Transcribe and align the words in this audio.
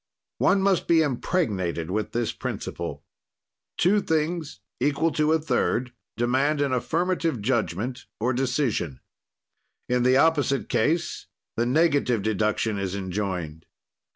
"One 0.39 0.63
must 0.63 0.87
be 0.87 1.03
impregnated 1.03 1.91
with 1.91 2.11
this 2.11 2.31
principle: 2.33 3.03
"Two 3.77 4.01
things 4.01 4.59
equal 4.79 5.11
to 5.11 5.31
a 5.31 5.37
third 5.37 5.93
demand 6.17 6.59
an 6.59 6.73
affirmative 6.73 7.39
judgment 7.39 8.07
or 8.19 8.33
decision. 8.33 8.99
"In 9.87 10.01
the 10.01 10.17
opposite 10.17 10.69
case 10.69 11.27
the 11.55 11.67
negative 11.67 12.23
deduction 12.23 12.79
is 12.79 12.95
enjoined. 12.95 13.67